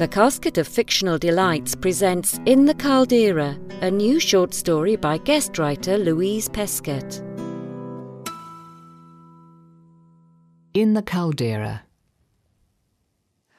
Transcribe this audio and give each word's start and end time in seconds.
The 0.00 0.08
Casket 0.08 0.56
of 0.56 0.66
Fictional 0.66 1.18
Delights 1.18 1.74
presents 1.74 2.40
In 2.46 2.64
the 2.64 2.72
Caldera, 2.72 3.58
a 3.82 3.90
new 3.90 4.18
short 4.18 4.54
story 4.54 4.96
by 4.96 5.18
guest 5.18 5.58
writer 5.58 5.98
Louise 5.98 6.48
Pesquet. 6.48 7.02
In 10.72 10.94
the 10.94 11.02
Caldera. 11.02 11.82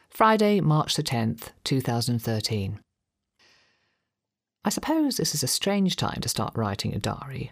Friday, 0.10 0.62
March 0.62 0.96
the 0.96 1.04
10th, 1.04 1.50
2013. 1.64 2.80
I 4.66 4.70
suppose 4.72 5.18
this 5.18 5.36
is 5.36 5.44
a 5.44 5.48
strange 5.48 5.96
time 5.96 6.22
to 6.22 6.28
start 6.28 6.58
writing 6.58 6.96
a 6.96 6.98
diary. 6.98 7.52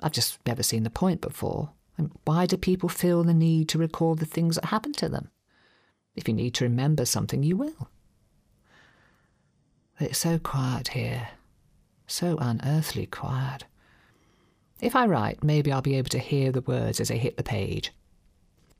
I've 0.00 0.10
just 0.10 0.44
never 0.44 0.64
seen 0.64 0.82
the 0.82 0.90
point 0.90 1.20
before. 1.20 1.70
And 1.96 2.10
why 2.24 2.46
do 2.46 2.56
people 2.56 2.88
feel 2.88 3.22
the 3.22 3.32
need 3.32 3.68
to 3.68 3.78
record 3.78 4.18
the 4.18 4.26
things 4.26 4.56
that 4.56 4.64
happen 4.64 4.92
to 4.94 5.08
them? 5.08 5.30
If 6.14 6.28
you 6.28 6.34
need 6.34 6.54
to 6.54 6.64
remember 6.64 7.04
something, 7.04 7.42
you 7.42 7.56
will. 7.56 7.88
But 9.98 10.10
it's 10.10 10.18
so 10.18 10.38
quiet 10.38 10.88
here, 10.88 11.28
so 12.06 12.36
unearthly 12.38 13.06
quiet. 13.06 13.64
If 14.80 14.96
I 14.96 15.06
write, 15.06 15.44
maybe 15.44 15.70
I'll 15.72 15.80
be 15.80 15.96
able 15.96 16.10
to 16.10 16.18
hear 16.18 16.50
the 16.50 16.60
words 16.60 17.00
as 17.00 17.08
they 17.08 17.18
hit 17.18 17.36
the 17.36 17.42
page. 17.42 17.92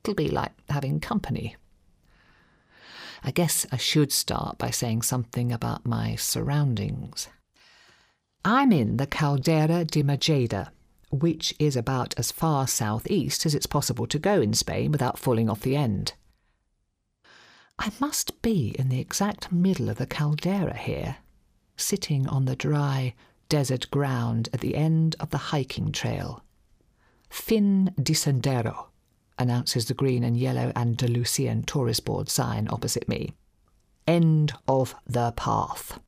It'll 0.03 0.15
be 0.15 0.27
like 0.27 0.51
having 0.69 0.99
company. 0.99 1.55
I 3.23 3.31
guess 3.31 3.65
I 3.71 3.77
should 3.77 4.11
start 4.11 4.57
by 4.57 4.69
saying 4.69 5.03
something 5.03 5.53
about 5.53 5.85
my 5.85 6.15
surroundings. 6.15 7.29
I'm 8.43 8.73
in 8.73 8.97
the 8.97 9.07
Caldera 9.07 9.85
de 9.85 10.03
Majeda, 10.03 10.71
which 11.09 11.55
is 11.57 11.77
about 11.77 12.13
as 12.17 12.33
far 12.33 12.67
southeast 12.67 13.45
as 13.45 13.55
it's 13.55 13.65
possible 13.65 14.05
to 14.07 14.19
go 14.19 14.41
in 14.41 14.53
Spain 14.53 14.91
without 14.91 15.17
falling 15.17 15.49
off 15.49 15.61
the 15.61 15.77
end. 15.77 16.13
I 17.79 17.91
must 17.99 18.41
be 18.41 18.75
in 18.77 18.89
the 18.89 18.99
exact 18.99 19.51
middle 19.51 19.89
of 19.89 19.97
the 19.97 20.05
caldera 20.05 20.77
here, 20.77 21.17
sitting 21.75 22.27
on 22.27 22.45
the 22.45 22.55
dry, 22.55 23.13
desert 23.49 23.89
ground 23.91 24.49
at 24.53 24.61
the 24.61 24.75
end 24.75 25.15
of 25.19 25.31
the 25.31 25.37
hiking 25.37 25.91
trail. 25.91 26.43
Fin 27.29 27.93
de 28.01 28.13
Sendero, 28.13 28.87
announces 29.39 29.85
the 29.85 29.93
green 29.93 30.23
and 30.23 30.37
yellow 30.37 30.71
Andalusian 30.75 31.63
tourist 31.63 32.05
board 32.05 32.29
sign 32.29 32.67
opposite 32.69 33.09
me. 33.09 33.33
End 34.07 34.53
of 34.67 34.95
the 35.07 35.31
path. 35.31 35.99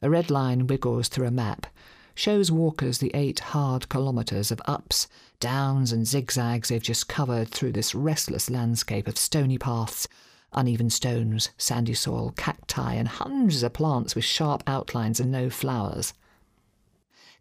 A 0.00 0.10
red 0.10 0.30
line 0.30 0.66
wiggles 0.66 1.08
through 1.08 1.26
a 1.28 1.30
map, 1.30 1.66
shows 2.14 2.52
walkers 2.52 2.98
the 2.98 3.10
eight 3.14 3.40
hard 3.40 3.88
kilometres 3.88 4.50
of 4.50 4.60
ups, 4.66 5.08
downs, 5.40 5.92
and 5.92 6.06
zigzags 6.06 6.68
they've 6.68 6.82
just 6.82 7.08
covered 7.08 7.48
through 7.48 7.72
this 7.72 7.94
restless 7.94 8.50
landscape 8.50 9.08
of 9.08 9.16
stony 9.16 9.58
paths, 9.58 10.06
uneven 10.52 10.90
stones, 10.90 11.50
sandy 11.56 11.94
soil, 11.94 12.32
cacti, 12.36 12.94
and 12.94 13.08
hundreds 13.08 13.62
of 13.62 13.72
plants 13.72 14.14
with 14.14 14.24
sharp 14.24 14.62
outlines 14.66 15.18
and 15.18 15.32
no 15.32 15.48
flowers. 15.48 16.12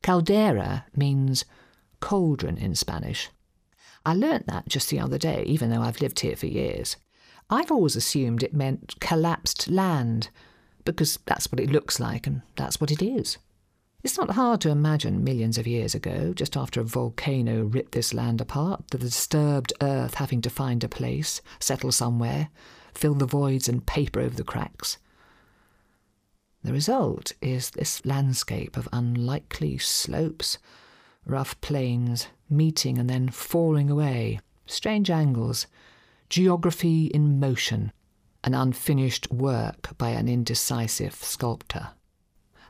Caldera 0.01 0.85
means 0.95 1.45
cauldron 1.99 2.57
in 2.57 2.73
Spanish. 2.75 3.29
I 4.05 4.13
learnt 4.13 4.47
that 4.47 4.67
just 4.67 4.89
the 4.89 4.99
other 4.99 5.17
day, 5.17 5.43
even 5.45 5.69
though 5.69 5.81
I've 5.81 6.01
lived 6.01 6.21
here 6.21 6.35
for 6.35 6.47
years. 6.47 6.95
I've 7.49 7.71
always 7.71 7.95
assumed 7.95 8.41
it 8.41 8.53
meant 8.53 8.99
collapsed 8.99 9.69
land, 9.69 10.29
because 10.85 11.19
that's 11.25 11.51
what 11.51 11.59
it 11.59 11.69
looks 11.69 11.99
like 11.99 12.25
and 12.25 12.41
that's 12.55 12.81
what 12.81 12.91
it 12.91 13.01
is. 13.01 13.37
It's 14.03 14.17
not 14.17 14.31
hard 14.31 14.61
to 14.61 14.69
imagine 14.69 15.23
millions 15.23 15.59
of 15.59 15.67
years 15.67 15.93
ago, 15.93 16.33
just 16.33 16.57
after 16.57 16.81
a 16.81 16.83
volcano 16.83 17.63
ripped 17.65 17.91
this 17.91 18.15
land 18.15 18.41
apart, 18.41 18.85
the 18.89 18.97
disturbed 18.97 19.73
earth 19.79 20.15
having 20.15 20.41
to 20.41 20.49
find 20.49 20.83
a 20.83 20.89
place, 20.89 21.39
settle 21.59 21.91
somewhere, 21.91 22.49
fill 22.95 23.13
the 23.13 23.27
voids 23.27 23.69
and 23.69 23.85
paper 23.85 24.19
over 24.19 24.35
the 24.35 24.43
cracks. 24.43 24.97
The 26.63 26.73
result 26.73 27.33
is 27.41 27.71
this 27.71 28.03
landscape 28.03 28.75
of 28.75 28.89
unlikely 28.91 29.77
slopes, 29.77 30.57
rough 31.25 31.59
plains, 31.61 32.27
meeting 32.49 32.97
and 32.97 33.09
then 33.09 33.29
falling 33.29 33.91
away, 33.91 34.39
strange 34.65 35.11
angles, 35.11 35.67
geography 36.27 37.05
in 37.05 37.39
motion, 37.39 37.91
an 38.43 38.55
unfinished 38.55 39.31
work 39.31 39.95
by 39.99 40.09
an 40.09 40.27
indecisive 40.27 41.13
sculptor. 41.15 41.89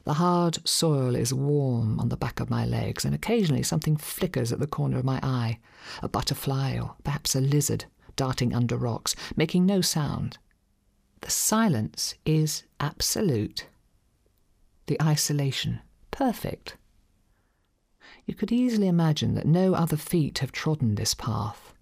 The 0.03 0.15
hard 0.15 0.67
soil 0.67 1.15
is 1.15 1.33
warm 1.33 1.99
on 1.99 2.09
the 2.09 2.17
back 2.17 2.39
of 2.39 2.49
my 2.49 2.65
legs, 2.65 3.05
and 3.05 3.13
occasionally 3.13 3.63
something 3.63 3.97
flickers 3.97 4.51
at 4.51 4.59
the 4.59 4.67
corner 4.67 4.97
of 4.97 5.05
my 5.05 5.19
eye 5.21 5.59
a 6.01 6.09
butterfly 6.09 6.79
or 6.79 6.95
perhaps 7.03 7.35
a 7.35 7.41
lizard 7.41 7.85
darting 8.15 8.53
under 8.53 8.77
rocks, 8.77 9.15
making 9.35 9.65
no 9.65 9.81
sound. 9.81 10.37
The 11.21 11.31
silence 11.31 12.15
is 12.25 12.63
absolute. 12.79 13.67
The 14.87 15.01
isolation 15.01 15.81
perfect. 16.09 16.77
You 18.25 18.33
could 18.33 18.51
easily 18.51 18.87
imagine 18.87 19.35
that 19.35 19.45
no 19.45 19.73
other 19.73 19.97
feet 19.97 20.39
have 20.39 20.51
trodden 20.51 20.95
this 20.95 21.13
path. 21.13 21.73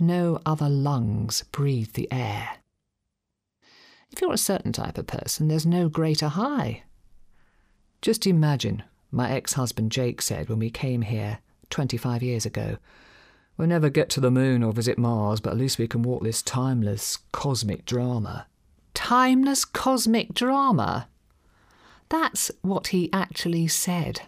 No 0.00 0.40
other 0.44 0.68
lungs 0.68 1.44
breathe 1.52 1.92
the 1.92 2.08
air. 2.10 2.58
If 4.10 4.20
you're 4.20 4.32
a 4.32 4.38
certain 4.38 4.72
type 4.72 4.98
of 4.98 5.06
person, 5.06 5.48
there's 5.48 5.66
no 5.66 5.88
greater 5.88 6.28
high 6.28 6.82
just 8.04 8.26
imagine, 8.26 8.82
my 9.10 9.30
ex 9.30 9.54
husband 9.54 9.90
Jake 9.90 10.20
said 10.20 10.50
when 10.50 10.58
we 10.58 10.68
came 10.68 11.00
here 11.00 11.38
25 11.70 12.22
years 12.22 12.44
ago. 12.44 12.76
We'll 13.56 13.66
never 13.66 13.88
get 13.88 14.10
to 14.10 14.20
the 14.20 14.30
moon 14.30 14.62
or 14.62 14.74
visit 14.74 14.98
Mars, 14.98 15.40
but 15.40 15.54
at 15.54 15.56
least 15.56 15.78
we 15.78 15.88
can 15.88 16.02
walk 16.02 16.22
this 16.22 16.42
timeless 16.42 17.16
cosmic 17.32 17.86
drama. 17.86 18.46
Timeless 18.92 19.64
cosmic 19.64 20.34
drama? 20.34 21.08
That's 22.10 22.50
what 22.60 22.88
he 22.88 23.10
actually 23.10 23.68
said. 23.68 24.20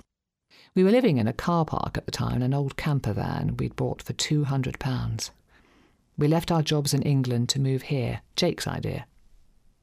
We 0.74 0.82
were 0.82 0.90
living 0.90 1.18
in 1.18 1.28
a 1.28 1.34
car 1.34 1.66
park 1.66 1.98
at 1.98 2.06
the 2.06 2.10
time, 2.10 2.40
an 2.40 2.54
old 2.54 2.78
camper 2.78 3.12
van 3.12 3.58
we'd 3.58 3.76
bought 3.76 4.00
for 4.00 4.14
£200. 4.14 5.30
We 6.16 6.28
left 6.28 6.50
our 6.50 6.62
jobs 6.62 6.94
in 6.94 7.02
England 7.02 7.50
to 7.50 7.60
move 7.60 7.82
here, 7.82 8.22
Jake's 8.36 8.66
idea. 8.66 9.06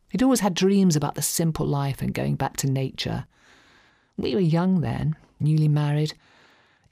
He'd 0.10 0.24
always 0.24 0.40
had 0.40 0.56
dreams 0.56 0.96
about 0.96 1.14
the 1.14 1.22
simple 1.22 1.68
life 1.68 2.02
and 2.02 2.12
going 2.12 2.38
back 2.38 2.58
to 2.58 2.68
nature. 2.68 3.28
We 4.18 4.36
were 4.36 4.42
young 4.42 4.82
then, 4.82 5.16
newly 5.40 5.68
married. 5.68 6.14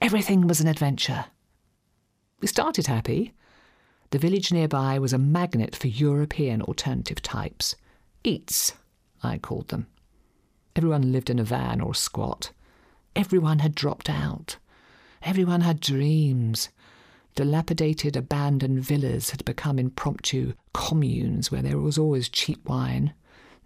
Everything 0.00 0.46
was 0.46 0.60
an 0.60 0.66
adventure. 0.66 1.26
We 2.40 2.48
started 2.48 2.86
happy. 2.88 3.32
The 4.10 4.18
village 4.18 4.52
nearby 4.52 4.98
was 4.98 5.12
a 5.12 5.18
magnet 5.18 5.76
for 5.76 5.86
European 5.86 6.60
alternative 6.60 7.22
types. 7.22 7.76
Eats, 8.24 8.74
I 9.22 9.38
called 9.38 9.68
them. 9.68 9.86
Everyone 10.74 11.12
lived 11.12 11.30
in 11.30 11.38
a 11.38 11.44
van 11.44 11.80
or 11.80 11.92
a 11.92 11.94
squat. 11.94 12.50
Everyone 13.14 13.60
had 13.60 13.74
dropped 13.74 14.10
out. 14.10 14.56
Everyone 15.22 15.60
had 15.60 15.80
dreams. 15.80 16.68
Dilapidated, 17.34 18.16
abandoned 18.16 18.80
villas 18.80 19.30
had 19.30 19.44
become 19.44 19.78
impromptu 19.78 20.54
communes 20.74 21.50
where 21.50 21.62
there 21.62 21.78
was 21.78 21.96
always 21.96 22.28
cheap 22.28 22.68
wine, 22.68 23.14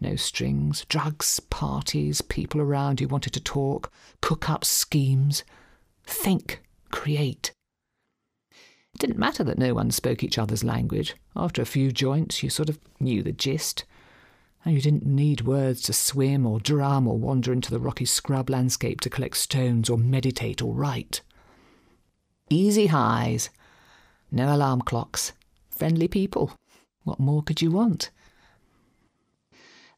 no 0.01 0.17
strings, 0.17 0.85
drugs, 0.89 1.41
parties, 1.41 2.21
people 2.21 2.61
around 2.61 3.01
who 3.01 3.09
wanted 3.09 3.33
to 3.33 3.41
talk, 3.41 3.93
cook 4.21 4.51
up 4.51 4.65
schemes, 4.65 5.45
think, 6.05 6.63
create. 6.91 7.53
It 8.95 9.01
didn't 9.01 9.19
matter 9.19 9.45
that 9.45 9.59
no 9.59 9.75
one 9.75 9.91
spoke 9.91 10.23
each 10.23 10.39
other's 10.39 10.65
language. 10.65 11.15
After 11.35 11.61
a 11.61 11.67
few 11.67 11.93
joints, 11.93 12.43
you 12.43 12.51
sort 12.51 12.69
of 12.69 12.79
knew 13.01 13.23
the 13.23 13.33
gist. 13.33 13.85
And 14.65 14.75
you 14.75 14.81
didn't 14.81 15.07
need 15.07 15.43
words 15.43 15.83
to 15.83 15.93
swim 15.93 16.47
or 16.47 16.61
drum 16.61 17.07
or 17.07 17.19
wander 17.19 17.53
into 17.53 17.71
the 17.71 17.79
rocky 17.79 18.05
scrub 18.05 18.51
landscape 18.51 19.01
to 19.03 19.11
collect 19.11 19.37
stones 19.37 19.89
or 19.89 19.97
meditate 19.97 20.61
or 20.61 20.75
write. 20.75 21.21
Easy 22.51 22.87
highs, 22.87 23.51
no 24.31 24.55
alarm 24.55 24.81
clocks, 24.81 25.33
friendly 25.71 26.09
people. 26.09 26.53
What 27.05 27.21
more 27.21 27.43
could 27.43 27.63
you 27.63 27.71
want? 27.71 28.11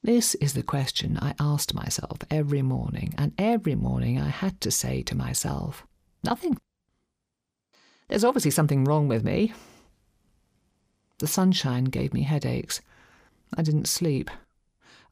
This 0.03 0.37
is 0.37 0.55
the 0.55 0.63
question 0.63 1.19
I 1.21 1.35
asked 1.41 1.75
myself 1.75 2.19
every 2.31 2.63
morning, 2.63 3.15
and 3.19 3.33
every 3.37 3.75
morning 3.75 4.21
I 4.21 4.29
had 4.29 4.61
to 4.61 4.71
say 4.71 5.03
to 5.03 5.17
myself, 5.17 5.85
nothing. 6.23 6.57
There's 8.09 8.25
obviously 8.25 8.53
something 8.53 8.85
wrong 8.85 9.09
with 9.09 9.25
me. 9.25 9.53
The 11.19 11.27
sunshine 11.27 11.85
gave 11.85 12.15
me 12.15 12.23
headaches. 12.23 12.81
I 13.57 13.63
didn't 13.63 13.89
sleep. 13.89 14.31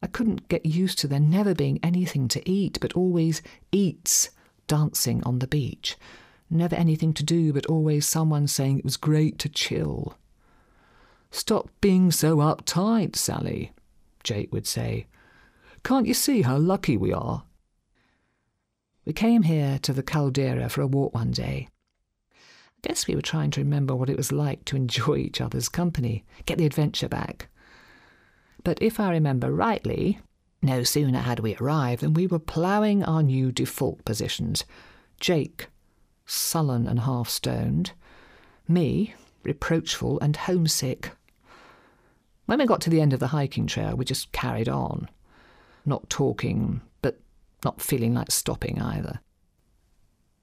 I 0.01 0.07
couldn't 0.07 0.47
get 0.47 0.65
used 0.65 0.99
to 0.99 1.07
there 1.07 1.19
never 1.19 1.53
being 1.53 1.79
anything 1.83 2.29
to 2.29 2.49
eat, 2.49 2.77
but 2.79 2.93
always 2.93 3.41
eats 3.73 4.29
dancing 4.67 5.21
on 5.25 5.39
the 5.39 5.47
beach. 5.47 5.97
Never 6.49 6.75
anything 6.77 7.13
to 7.15 7.23
do, 7.23 7.51
but 7.51 7.65
always 7.65 8.05
someone 8.05 8.47
saying 8.47 8.79
it 8.79 8.85
was 8.85 8.95
great 8.95 9.37
to 9.39 9.49
chill. 9.49 10.17
Stop 11.29 11.69
being 11.81 12.09
so 12.09 12.37
uptight, 12.37 13.17
Sally, 13.17 13.73
Jake 14.27 14.51
would 14.51 14.67
say. 14.67 15.07
Can't 15.85 16.05
you 16.05 16.13
see 16.13 16.41
how 16.41 16.57
lucky 16.57 16.97
we 16.97 17.13
are? 17.13 17.45
We 19.05 19.13
came 19.13 19.43
here 19.43 19.79
to 19.83 19.93
the 19.93 20.03
caldera 20.03 20.67
for 20.67 20.81
a 20.81 20.87
walk 20.87 21.15
one 21.15 21.31
day. 21.31 21.69
I 22.33 22.35
guess 22.89 23.07
we 23.07 23.15
were 23.15 23.21
trying 23.21 23.51
to 23.51 23.61
remember 23.61 23.95
what 23.95 24.09
it 24.09 24.17
was 24.17 24.33
like 24.33 24.65
to 24.65 24.75
enjoy 24.75 25.15
each 25.15 25.39
other's 25.39 25.69
company, 25.69 26.25
get 26.45 26.57
the 26.57 26.65
adventure 26.65 27.07
back. 27.07 27.47
But 28.65 28.81
if 28.81 28.99
I 28.99 29.11
remember 29.11 29.49
rightly, 29.49 30.19
no 30.61 30.83
sooner 30.83 31.19
had 31.19 31.39
we 31.39 31.55
arrived 31.55 32.01
than 32.01 32.13
we 32.13 32.27
were 32.27 32.37
ploughing 32.37 33.05
our 33.05 33.23
new 33.23 33.53
default 33.53 34.03
positions. 34.03 34.65
Jake, 35.21 35.67
sullen 36.25 36.85
and 36.85 36.99
half 36.99 37.29
stoned, 37.29 37.93
me, 38.67 39.15
reproachful 39.43 40.19
and 40.19 40.35
homesick. 40.35 41.11
When 42.47 42.59
we 42.59 42.65
got 42.65 42.79
to 42.81 42.89
the 42.89 43.01
end 43.01 43.11
of 43.11 43.19
the 43.19 43.27
hiking 43.27 43.67
trail, 43.67 43.95
we 43.95 44.05
just 44.05 44.31
carried 44.31 44.69
on, 44.69 45.09
not 45.85 46.09
talking, 46.09 46.81
but 47.01 47.19
not 47.65 47.81
feeling 47.81 48.13
like 48.13 48.31
stopping 48.31 48.81
either. 48.81 49.19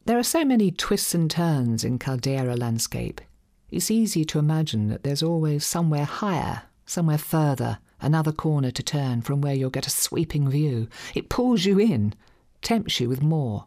There 0.05 0.19
are 0.19 0.23
so 0.23 0.45
many 0.45 0.71
twists 0.71 1.15
and 1.15 1.31
turns 1.31 1.83
in 1.83 1.99
Caldera 1.99 2.56
landscape. 2.56 3.23
It's 3.71 3.91
easy 3.91 4.23
to 4.27 4.39
imagine 4.39 4.89
that 4.89 5.03
there's 5.03 5.23
always 5.23 5.65
somewhere 5.65 6.05
higher, 6.05 6.65
somewhere 6.85 7.17
further, 7.17 7.79
another 8.03 8.33
corner 8.33 8.71
to 8.71 8.83
turn 8.83 9.23
from 9.23 9.41
where 9.41 9.55
you'll 9.55 9.71
get 9.71 9.87
a 9.87 9.91
sweeping 9.91 10.51
view. 10.51 10.89
It 11.15 11.31
pulls 11.31 11.65
you 11.65 11.81
in, 11.81 12.12
tempts 12.61 13.01
you 13.01 13.09
with 13.09 13.23
more. 13.23 13.67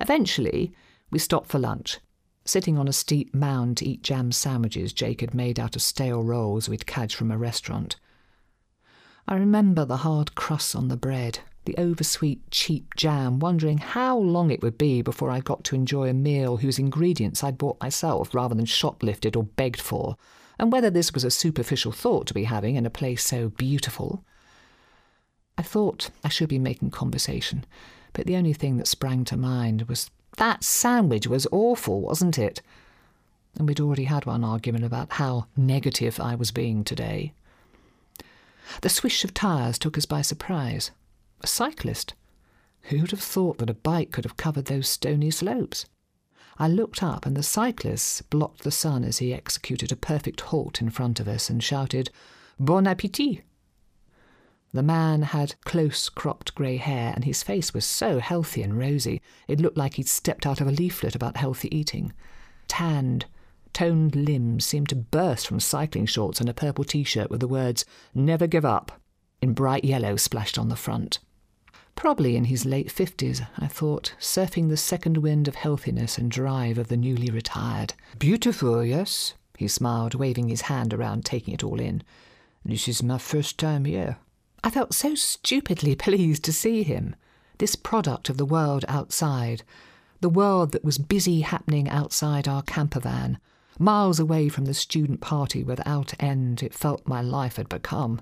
Eventually, 0.00 0.72
we 1.12 1.20
stopped 1.20 1.50
for 1.50 1.60
lunch, 1.60 2.00
sitting 2.44 2.78
on 2.78 2.88
a 2.88 2.92
steep 2.92 3.34
mound 3.34 3.76
to 3.76 3.86
eat 3.86 4.02
jam 4.02 4.32
sandwiches 4.32 4.92
Jake 4.92 5.20
had 5.20 5.34
made 5.34 5.60
out 5.60 5.76
of 5.76 5.82
stale 5.82 6.22
rolls 6.22 6.68
we'd 6.68 6.86
cadged 6.86 7.14
from 7.14 7.30
a 7.30 7.38
restaurant. 7.38 7.96
I 9.28 9.36
remember 9.36 9.84
the 9.84 9.98
hard 9.98 10.34
crust 10.34 10.74
on 10.74 10.88
the 10.88 10.96
bread, 10.96 11.38
the 11.64 11.76
oversweet, 11.78 12.50
cheap 12.50 12.94
jam, 12.96 13.38
wondering 13.38 13.78
how 13.78 14.18
long 14.18 14.50
it 14.50 14.62
would 14.62 14.76
be 14.76 15.00
before 15.00 15.30
I 15.30 15.40
got 15.40 15.62
to 15.64 15.76
enjoy 15.76 16.08
a 16.08 16.14
meal 16.14 16.56
whose 16.56 16.78
ingredients 16.78 17.44
I'd 17.44 17.58
bought 17.58 17.80
myself 17.80 18.34
rather 18.34 18.54
than 18.54 18.66
shoplifted 18.66 19.36
or 19.36 19.44
begged 19.44 19.80
for, 19.80 20.16
and 20.58 20.72
whether 20.72 20.90
this 20.90 21.12
was 21.12 21.24
a 21.24 21.30
superficial 21.30 21.92
thought 21.92 22.26
to 22.26 22.34
be 22.34 22.44
having 22.44 22.74
in 22.74 22.84
a 22.84 22.90
place 22.90 23.24
so 23.24 23.48
beautiful. 23.50 24.24
I 25.56 25.62
thought 25.62 26.10
I 26.24 26.28
should 26.28 26.48
be 26.48 26.58
making 26.58 26.90
conversation, 26.90 27.64
but 28.12 28.26
the 28.26 28.36
only 28.36 28.52
thing 28.52 28.76
that 28.78 28.88
sprang 28.88 29.24
to 29.26 29.36
mind 29.36 29.82
was 29.82 30.10
that 30.36 30.64
sandwich 30.64 31.26
was 31.26 31.46
awful, 31.52 32.00
wasn't 32.00 32.38
it? 32.38 32.62
And 33.58 33.68
we'd 33.68 33.80
already 33.80 34.04
had 34.04 34.26
one 34.26 34.44
argument 34.44 34.84
about 34.84 35.12
how 35.12 35.46
negative 35.56 36.18
I 36.18 36.34
was 36.34 36.50
being 36.50 36.84
today. 36.84 37.34
The 38.80 38.88
swish 38.88 39.24
of 39.24 39.34
tyres 39.34 39.78
took 39.78 39.98
us 39.98 40.06
by 40.06 40.22
surprise. 40.22 40.90
A 41.42 41.46
cyclist. 41.46 42.14
Who'd 42.82 43.10
have 43.10 43.20
thought 43.20 43.58
that 43.58 43.70
a 43.70 43.74
bike 43.74 44.10
could 44.10 44.24
have 44.24 44.36
covered 44.36 44.64
those 44.64 44.88
stony 44.88 45.30
slopes? 45.30 45.86
I 46.58 46.68
looked 46.68 47.02
up, 47.02 47.26
and 47.26 47.36
the 47.36 47.42
cyclist 47.42 48.28
blocked 48.30 48.62
the 48.62 48.70
sun 48.70 49.04
as 49.04 49.18
he 49.18 49.34
executed 49.34 49.92
a 49.92 49.96
perfect 49.96 50.40
halt 50.42 50.80
in 50.80 50.90
front 50.90 51.20
of 51.20 51.28
us 51.28 51.50
and 51.50 51.62
shouted, 51.62 52.10
Bon 52.58 52.86
appetit! 52.86 53.42
The 54.74 54.82
man 54.82 55.22
had 55.22 55.54
close 55.64 56.08
cropped 56.08 56.54
grey 56.54 56.78
hair, 56.78 57.12
and 57.14 57.24
his 57.24 57.42
face 57.42 57.74
was 57.74 57.84
so 57.84 58.20
healthy 58.20 58.62
and 58.62 58.78
rosy 58.78 59.20
it 59.46 59.60
looked 59.60 59.76
like 59.76 59.94
he'd 59.94 60.08
stepped 60.08 60.46
out 60.46 60.62
of 60.62 60.66
a 60.66 60.70
leaflet 60.70 61.14
about 61.14 61.36
healthy 61.36 61.74
eating. 61.76 62.14
Tanned, 62.68 63.26
toned 63.74 64.16
limbs 64.16 64.64
seemed 64.64 64.88
to 64.88 64.96
burst 64.96 65.46
from 65.46 65.60
cycling 65.60 66.06
shorts 66.06 66.40
and 66.40 66.48
a 66.48 66.54
purple 66.54 66.84
t 66.84 67.04
shirt 67.04 67.30
with 67.30 67.40
the 67.40 67.48
words, 67.48 67.84
Never 68.14 68.46
give 68.46 68.64
up, 68.64 68.98
in 69.42 69.52
bright 69.52 69.84
yellow 69.84 70.16
splashed 70.16 70.58
on 70.58 70.70
the 70.70 70.76
front. 70.76 71.18
Probably 71.94 72.34
in 72.36 72.44
his 72.44 72.64
late 72.64 72.90
fifties, 72.90 73.42
I 73.58 73.66
thought, 73.66 74.14
surfing 74.18 74.70
the 74.70 74.78
second 74.78 75.18
wind 75.18 75.48
of 75.48 75.56
healthiness 75.56 76.16
and 76.16 76.30
drive 76.30 76.78
of 76.78 76.88
the 76.88 76.96
newly 76.96 77.30
retired. 77.30 77.92
Beautiful, 78.18 78.82
yes? 78.82 79.34
He 79.58 79.68
smiled, 79.68 80.14
waving 80.14 80.48
his 80.48 80.62
hand 80.62 80.94
around, 80.94 81.26
taking 81.26 81.52
it 81.52 81.62
all 81.62 81.78
in. 81.78 82.02
This 82.64 82.88
is 82.88 83.02
my 83.02 83.18
first 83.18 83.58
time 83.58 83.84
here. 83.84 84.16
I 84.64 84.70
felt 84.70 84.94
so 84.94 85.14
stupidly 85.14 85.94
pleased 85.96 86.44
to 86.44 86.52
see 86.52 86.82
him, 86.82 87.16
this 87.58 87.76
product 87.76 88.28
of 88.28 88.36
the 88.36 88.44
world 88.46 88.84
outside, 88.88 89.62
the 90.20 90.28
world 90.28 90.72
that 90.72 90.84
was 90.84 90.98
busy 90.98 91.40
happening 91.40 91.88
outside 91.88 92.46
our 92.46 92.62
camper 92.62 93.00
van, 93.00 93.38
miles 93.78 94.20
away 94.20 94.48
from 94.48 94.66
the 94.66 94.74
student 94.74 95.20
party 95.20 95.64
without 95.64 96.14
end 96.20 96.62
it 96.62 96.74
felt 96.74 97.06
my 97.08 97.20
life 97.20 97.56
had 97.56 97.68
become. 97.68 98.20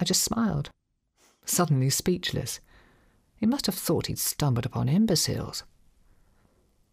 I 0.00 0.04
just 0.04 0.22
smiled 0.22 0.70
suddenly 1.48 1.90
speechless. 1.90 2.60
He 3.36 3.46
must 3.46 3.66
have 3.66 3.74
thought 3.74 4.06
he'd 4.06 4.18
stumbled 4.18 4.66
upon 4.66 4.88
imbeciles. 4.88 5.62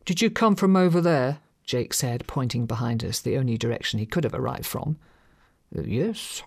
Did 0.06 0.22
you 0.22 0.30
come 0.30 0.56
from 0.56 0.76
over 0.76 1.02
there? 1.02 1.40
Jake 1.64 1.94
said, 1.94 2.28
pointing 2.28 2.66
behind 2.66 3.04
us, 3.04 3.20
the 3.20 3.38
only 3.38 3.58
direction 3.58 4.00
he 4.00 4.06
could 4.06 4.24
have 4.24 4.34
arrived 4.34 4.66
from. 4.66 4.98
Uh, 5.76 5.82
yes. 5.84 6.44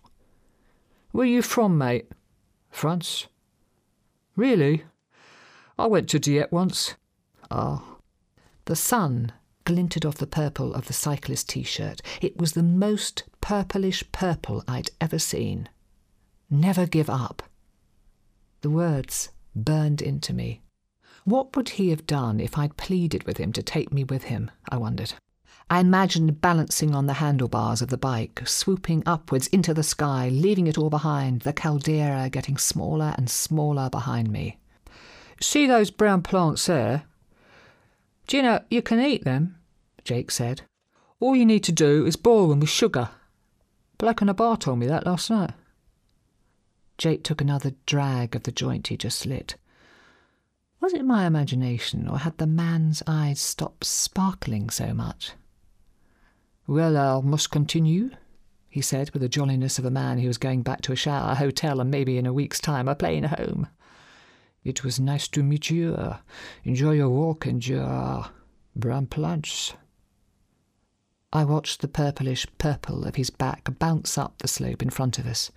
Where 1.16 1.26
you 1.26 1.40
from, 1.40 1.78
mate? 1.78 2.10
France. 2.68 3.26
Really? 4.36 4.84
I 5.78 5.86
went 5.86 6.10
to 6.10 6.18
Dieppe 6.18 6.50
once. 6.50 6.94
Ah. 7.50 7.82
The 8.66 8.76
sun 8.76 9.32
glinted 9.64 10.04
off 10.04 10.18
the 10.18 10.26
purple 10.26 10.74
of 10.74 10.88
the 10.88 10.92
cyclist 10.92 11.48
t 11.48 11.62
shirt. 11.62 12.02
It 12.20 12.36
was 12.36 12.52
the 12.52 12.62
most 12.62 13.24
purplish 13.40 14.04
purple 14.12 14.62
I'd 14.68 14.90
ever 15.00 15.18
seen. 15.18 15.70
Never 16.50 16.84
give 16.84 17.08
up. 17.08 17.42
The 18.60 18.68
words 18.68 19.30
burned 19.54 20.02
into 20.02 20.34
me. 20.34 20.60
What 21.24 21.56
would 21.56 21.70
he 21.70 21.88
have 21.88 22.06
done 22.06 22.40
if 22.40 22.58
I'd 22.58 22.76
pleaded 22.76 23.24
with 23.24 23.38
him 23.38 23.54
to 23.54 23.62
take 23.62 23.90
me 23.90 24.04
with 24.04 24.24
him? 24.24 24.50
I 24.68 24.76
wondered. 24.76 25.14
I 25.68 25.80
imagined 25.80 26.40
balancing 26.40 26.94
on 26.94 27.06
the 27.06 27.14
handlebars 27.14 27.82
of 27.82 27.88
the 27.88 27.98
bike, 27.98 28.42
swooping 28.46 29.02
upwards 29.04 29.48
into 29.48 29.74
the 29.74 29.82
sky, 29.82 30.28
leaving 30.28 30.68
it 30.68 30.78
all 30.78 30.90
behind, 30.90 31.40
the 31.40 31.52
caldera 31.52 32.30
getting 32.30 32.56
smaller 32.56 33.14
and 33.18 33.28
smaller 33.28 33.90
behind 33.90 34.30
me. 34.30 34.60
See 35.40 35.66
those 35.66 35.90
brown 35.90 36.22
plants 36.22 36.66
there? 36.66 37.02
Do 38.28 38.60
you 38.70 38.82
can 38.82 39.00
eat 39.00 39.24
them? 39.24 39.56
Jake 40.04 40.30
said. 40.30 40.62
All 41.18 41.34
you 41.34 41.44
need 41.44 41.64
to 41.64 41.72
do 41.72 42.06
is 42.06 42.14
boil 42.14 42.48
them 42.48 42.60
with 42.60 42.68
sugar. 42.68 43.10
Black 43.98 44.22
on 44.22 44.28
a 44.28 44.34
bar 44.34 44.56
told 44.56 44.78
me 44.78 44.86
that 44.86 45.06
last 45.06 45.30
night. 45.30 45.50
Jake 46.96 47.24
took 47.24 47.40
another 47.40 47.72
drag 47.86 48.36
of 48.36 48.44
the 48.44 48.52
joint 48.52 48.86
he 48.86 48.96
just 48.96 49.26
lit. 49.26 49.56
Was 50.80 50.94
it 50.94 51.04
my 51.04 51.26
imagination, 51.26 52.06
or 52.06 52.18
had 52.18 52.38
the 52.38 52.46
man's 52.46 53.02
eyes 53.06 53.40
stopped 53.40 53.84
sparkling 53.84 54.70
so 54.70 54.94
much? 54.94 55.32
Well, 56.68 56.96
I 56.96 57.20
must 57.20 57.50
continue, 57.50 58.10
he 58.68 58.80
said 58.80 59.10
with 59.10 59.22
the 59.22 59.28
jolliness 59.28 59.78
of 59.78 59.84
a 59.84 59.90
man 59.90 60.18
who 60.18 60.26
was 60.26 60.36
going 60.36 60.62
back 60.62 60.80
to 60.82 60.92
a 60.92 60.96
shower, 60.96 61.30
a 61.30 61.34
hotel, 61.36 61.80
and 61.80 61.90
maybe 61.90 62.18
in 62.18 62.26
a 62.26 62.32
week's 62.32 62.58
time 62.58 62.88
a 62.88 62.96
plane 62.96 63.24
home. 63.24 63.68
It 64.64 64.82
was 64.82 64.98
nice 64.98 65.28
to 65.28 65.44
meet 65.44 65.70
you. 65.70 66.16
Enjoy 66.64 66.92
your 66.92 67.08
walk 67.08 67.46
and 67.46 67.64
your 67.64 68.26
plants. 69.10 69.74
I 71.32 71.44
watched 71.44 71.82
the 71.82 71.88
purplish 71.88 72.46
purple 72.58 73.04
of 73.04 73.14
his 73.14 73.30
back 73.30 73.68
bounce 73.78 74.18
up 74.18 74.38
the 74.38 74.48
slope 74.48 74.82
in 74.82 74.90
front 74.90 75.20
of 75.20 75.26
us. 75.26 75.52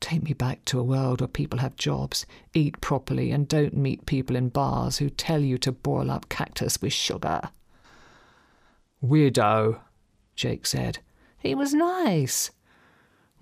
Take 0.00 0.24
me 0.24 0.32
back 0.32 0.64
to 0.64 0.80
a 0.80 0.84
world 0.84 1.20
where 1.20 1.28
people 1.28 1.60
have 1.60 1.76
jobs, 1.76 2.26
eat 2.52 2.80
properly, 2.80 3.30
and 3.30 3.46
don't 3.46 3.76
meet 3.76 4.06
people 4.06 4.34
in 4.34 4.48
bars 4.48 4.98
who 4.98 5.08
tell 5.08 5.40
you 5.40 5.56
to 5.58 5.70
boil 5.70 6.10
up 6.10 6.28
cactus 6.28 6.82
with 6.82 6.92
sugar. 6.92 7.42
Weirdo, 9.04 9.78
Jake 10.40 10.64
said. 10.64 11.00
He 11.38 11.54
was 11.54 11.74
nice. 11.74 12.50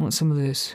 Want 0.00 0.12
some 0.14 0.32
of 0.32 0.36
this? 0.36 0.74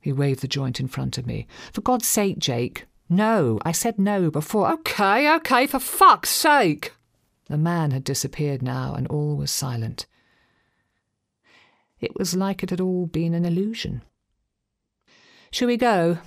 He 0.00 0.12
waved 0.12 0.40
the 0.40 0.48
joint 0.48 0.80
in 0.80 0.88
front 0.88 1.16
of 1.16 1.28
me. 1.28 1.46
For 1.72 1.80
God's 1.80 2.08
sake, 2.08 2.40
Jake. 2.40 2.86
No, 3.08 3.60
I 3.64 3.70
said 3.70 3.96
no 3.96 4.32
before. 4.32 4.72
Okay, 4.72 5.32
okay, 5.36 5.68
for 5.68 5.78
fuck's 5.78 6.30
sake. 6.30 6.92
The 7.48 7.56
man 7.56 7.92
had 7.92 8.02
disappeared 8.02 8.62
now, 8.62 8.94
and 8.94 9.06
all 9.06 9.36
was 9.36 9.52
silent. 9.52 10.06
It 12.00 12.18
was 12.18 12.34
like 12.34 12.64
it 12.64 12.70
had 12.70 12.80
all 12.80 13.06
been 13.06 13.32
an 13.32 13.44
illusion. 13.44 14.02
Shall 15.52 15.68
we 15.68 15.76
go? 15.76 16.18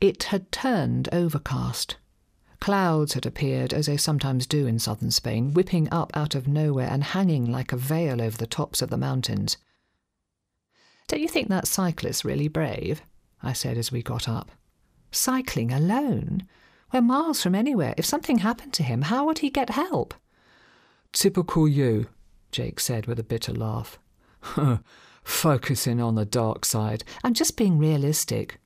It 0.00 0.24
had 0.24 0.50
turned 0.50 1.10
overcast. 1.12 1.96
Clouds 2.64 3.12
had 3.12 3.26
appeared, 3.26 3.74
as 3.74 3.84
they 3.84 3.98
sometimes 3.98 4.46
do 4.46 4.66
in 4.66 4.78
southern 4.78 5.10
Spain, 5.10 5.52
whipping 5.52 5.86
up 5.92 6.10
out 6.14 6.34
of 6.34 6.48
nowhere 6.48 6.88
and 6.90 7.04
hanging 7.04 7.52
like 7.52 7.72
a 7.72 7.76
veil 7.76 8.22
over 8.22 8.38
the 8.38 8.46
tops 8.46 8.80
of 8.80 8.88
the 8.88 8.96
mountains. 8.96 9.58
Don't 11.06 11.20
you 11.20 11.28
think 11.28 11.50
that 11.50 11.68
cyclist 11.68 12.24
really 12.24 12.48
brave? 12.48 13.02
I 13.42 13.52
said 13.52 13.76
as 13.76 13.92
we 13.92 14.02
got 14.02 14.30
up. 14.30 14.50
Cycling 15.10 15.74
alone? 15.74 16.48
We're 16.90 17.02
miles 17.02 17.42
from 17.42 17.54
anywhere. 17.54 17.92
If 17.98 18.06
something 18.06 18.38
happened 18.38 18.72
to 18.72 18.82
him, 18.82 19.02
how 19.02 19.26
would 19.26 19.40
he 19.40 19.50
get 19.50 19.68
help? 19.68 20.14
Typical 21.12 21.68
you, 21.68 22.06
Jake 22.50 22.80
said 22.80 23.04
with 23.04 23.18
a 23.18 23.22
bitter 23.22 23.52
laugh. 23.52 23.98
focusing 25.22 26.00
on 26.00 26.14
the 26.14 26.24
dark 26.24 26.64
side 26.64 27.04
and 27.22 27.36
just 27.36 27.58
being 27.58 27.76
realistic. 27.76 28.58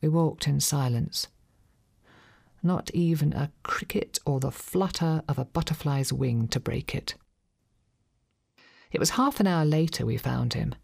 We 0.00 0.08
walked 0.08 0.48
in 0.48 0.60
silence. 0.60 1.26
Not 2.62 2.90
even 2.92 3.32
a 3.32 3.52
cricket 3.62 4.18
or 4.26 4.40
the 4.40 4.50
flutter 4.50 5.22
of 5.28 5.38
a 5.38 5.44
butterfly's 5.44 6.12
wing 6.12 6.48
to 6.48 6.60
break 6.60 6.94
it. 6.94 7.14
It 8.90 8.98
was 8.98 9.10
half 9.10 9.38
an 9.40 9.46
hour 9.46 9.64
later 9.64 10.04
we 10.06 10.16
found 10.16 10.54
him. 10.54 10.74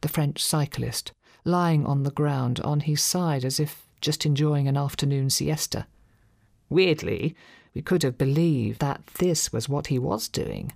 the 0.00 0.08
French 0.08 0.42
cyclist, 0.44 1.12
lying 1.44 1.86
on 1.86 2.02
the 2.02 2.10
ground 2.10 2.60
on 2.60 2.80
his 2.80 3.02
side 3.02 3.44
as 3.44 3.58
if 3.58 3.88
just 4.00 4.26
enjoying 4.26 4.68
an 4.68 4.76
afternoon 4.76 5.30
siesta. 5.30 5.86
Weirdly, 6.68 7.34
we 7.74 7.82
could 7.82 8.02
have 8.02 8.18
believed 8.18 8.80
that 8.80 9.06
this 9.18 9.52
was 9.52 9.68
what 9.68 9.88
he 9.88 9.98
was 9.98 10.28
doing, 10.28 10.72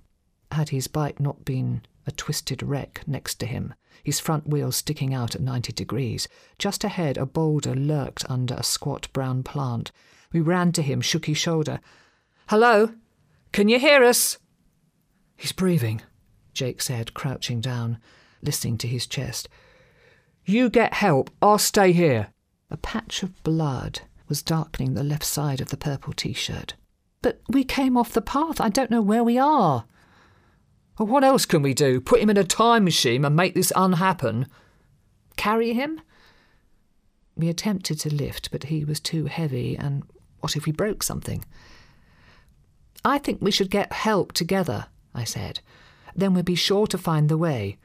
had 0.51 0.69
his 0.69 0.87
bike 0.87 1.19
not 1.19 1.45
been 1.45 1.81
a 2.07 2.11
twisted 2.11 2.63
wreck 2.63 3.03
next 3.07 3.35
to 3.39 3.45
him, 3.45 3.73
his 4.03 4.19
front 4.19 4.47
wheels 4.47 4.75
sticking 4.75 5.13
out 5.13 5.35
at 5.35 5.41
90 5.41 5.73
degrees. 5.73 6.27
Just 6.57 6.83
ahead, 6.83 7.17
a 7.17 7.25
boulder 7.25 7.75
lurked 7.75 8.25
under 8.29 8.55
a 8.55 8.63
squat 8.63 9.07
brown 9.13 9.43
plant. 9.43 9.91
We 10.31 10.39
ran 10.39 10.71
to 10.73 10.81
him, 10.81 11.01
shook 11.01 11.25
his 11.25 11.37
shoulder. 11.37 11.79
Hello? 12.47 12.91
Can 13.51 13.67
you 13.67 13.79
hear 13.79 14.03
us? 14.03 14.37
He's 15.35 15.51
breathing, 15.51 16.01
Jake 16.53 16.81
said, 16.81 17.13
crouching 17.13 17.61
down, 17.61 17.97
listening 18.41 18.77
to 18.79 18.87
his 18.87 19.07
chest. 19.07 19.49
You 20.45 20.69
get 20.69 20.93
help, 20.93 21.29
I'll 21.41 21.57
stay 21.57 21.91
here. 21.91 22.27
A 22.69 22.77
patch 22.77 23.23
of 23.23 23.43
blood 23.43 24.01
was 24.29 24.41
darkening 24.41 24.93
the 24.93 25.03
left 25.03 25.25
side 25.25 25.59
of 25.59 25.69
the 25.69 25.77
purple 25.77 26.13
t 26.13 26.31
shirt. 26.31 26.75
But 27.21 27.41
we 27.49 27.63
came 27.63 27.97
off 27.97 28.13
the 28.13 28.21
path. 28.21 28.61
I 28.61 28.69
don't 28.69 28.89
know 28.89 29.01
where 29.01 29.23
we 29.23 29.37
are. 29.37 29.85
Well, 30.97 31.07
what 31.07 31.23
else 31.23 31.45
can 31.45 31.61
we 31.61 31.73
do? 31.73 31.99
Put 31.99 32.21
him 32.21 32.29
in 32.29 32.37
a 32.37 32.43
time 32.43 32.83
machine 32.83 33.25
and 33.25 33.35
make 33.35 33.53
this 33.53 33.73
unhappen? 33.75 34.47
Carry 35.35 35.73
him? 35.73 36.01
We 37.35 37.49
attempted 37.49 37.99
to 38.01 38.13
lift, 38.13 38.51
but 38.51 38.65
he 38.65 38.85
was 38.85 38.99
too 38.99 39.25
heavy, 39.25 39.75
and 39.77 40.03
what 40.41 40.55
if 40.55 40.65
we 40.65 40.71
broke 40.71 41.03
something? 41.03 41.45
I 43.03 43.17
think 43.17 43.41
we 43.41 43.51
should 43.51 43.71
get 43.71 43.93
help 43.93 44.33
together, 44.33 44.87
I 45.13 45.23
said. 45.23 45.61
Then 46.15 46.33
we'd 46.33 46.45
be 46.45 46.55
sure 46.55 46.87
to 46.87 46.97
find 46.97 47.29
the 47.29 47.37
way. 47.37 47.77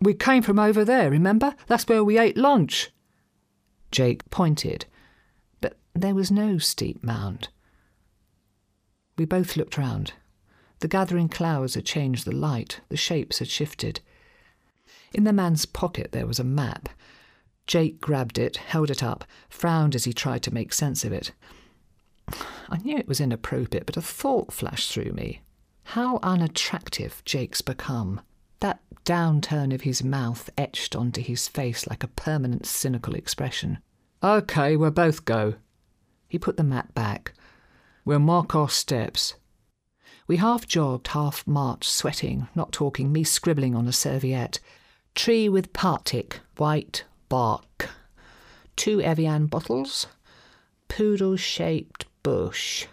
We 0.00 0.14
came 0.14 0.42
from 0.42 0.58
over 0.58 0.84
there, 0.84 1.10
remember? 1.10 1.54
That's 1.66 1.88
where 1.88 2.04
we 2.04 2.18
ate 2.18 2.36
lunch. 2.36 2.90
Jake 3.90 4.28
pointed, 4.30 4.86
but 5.60 5.78
there 5.94 6.14
was 6.14 6.30
no 6.30 6.58
steep 6.58 7.02
mound. 7.02 7.48
We 9.16 9.24
both 9.24 9.56
looked 9.56 9.78
round. 9.78 10.12
The 10.80 10.88
gathering 10.88 11.28
clouds 11.28 11.74
had 11.74 11.84
changed 11.84 12.24
the 12.24 12.34
light, 12.34 12.80
the 12.88 12.96
shapes 12.96 13.40
had 13.40 13.48
shifted. 13.48 14.00
In 15.12 15.24
the 15.24 15.32
man's 15.32 15.66
pocket 15.66 16.12
there 16.12 16.26
was 16.26 16.38
a 16.38 16.44
map. 16.44 16.88
Jake 17.66 18.00
grabbed 18.00 18.38
it, 18.38 18.58
held 18.58 18.90
it 18.90 19.02
up, 19.02 19.24
frowned 19.48 19.94
as 19.94 20.04
he 20.04 20.12
tried 20.12 20.42
to 20.44 20.54
make 20.54 20.72
sense 20.72 21.04
of 21.04 21.12
it. 21.12 21.32
I 22.68 22.78
knew 22.78 22.96
it 22.96 23.08
was 23.08 23.20
inappropriate, 23.20 23.86
but 23.86 23.96
a 23.96 24.02
thought 24.02 24.52
flashed 24.52 24.92
through 24.92 25.12
me. 25.12 25.42
How 25.84 26.18
unattractive 26.22 27.22
Jake's 27.24 27.62
become. 27.62 28.20
That 28.60 28.80
downturn 29.04 29.72
of 29.72 29.82
his 29.82 30.04
mouth 30.04 30.50
etched 30.58 30.94
onto 30.94 31.22
his 31.22 31.48
face 31.48 31.86
like 31.86 32.04
a 32.04 32.08
permanent 32.08 32.66
cynical 32.66 33.14
expression. 33.14 33.78
OK, 34.22 34.76
we'll 34.76 34.90
both 34.90 35.24
go. 35.24 35.54
He 36.28 36.38
put 36.38 36.56
the 36.56 36.64
map 36.64 36.94
back. 36.94 37.32
We'll 38.04 38.18
mark 38.18 38.54
our 38.54 38.68
steps. 38.68 39.34
We 40.26 40.36
half 40.36 40.66
jogged, 40.66 41.08
half 41.08 41.46
marched, 41.46 41.90
sweating, 41.90 42.48
not 42.54 42.72
talking, 42.72 43.10
me 43.10 43.24
scribbling 43.24 43.74
on 43.74 43.88
a 43.88 43.92
serviette. 43.92 44.60
Tree 45.14 45.48
with 45.48 45.72
partick, 45.72 46.40
white 46.58 47.04
bark. 47.30 47.88
Two 48.76 49.00
Evian 49.00 49.46
bottles. 49.46 50.06
Poodle 50.88 51.36
shaped 51.36 52.04
bush. 52.28 52.86